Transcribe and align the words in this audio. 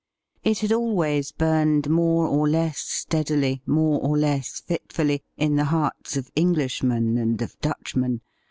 It 0.43 0.57
had 0.61 0.71
always 0.73 1.31
burned 1.31 1.87
more 1.87 2.25
or 2.25 2.49
less 2.49 2.79
steadily, 2.79 3.61
more 3.67 3.99
or 4.01 4.17
less 4.17 4.59
fitfully, 4.61 5.21
in 5.37 5.57
the 5.57 5.65
hearts 5.65 6.17
of 6.17 6.31
Englishmen 6.35 7.19
and 7.19 7.39
of 7.39 7.55
Dutchmen. 7.59 8.21